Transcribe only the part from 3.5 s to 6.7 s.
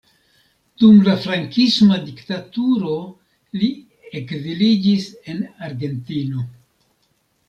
li ekziliĝis en Argentino.